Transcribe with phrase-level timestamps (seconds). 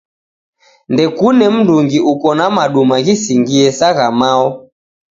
[0.91, 4.47] Ndekune mndungi uko na maduma ghisingie sa gha mao.